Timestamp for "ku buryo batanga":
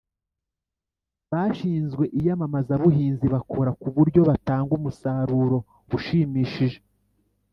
3.81-4.71